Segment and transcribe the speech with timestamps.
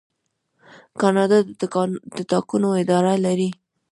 [1.01, 1.39] کاناډا
[2.17, 3.49] د ټاکنو اداره لري.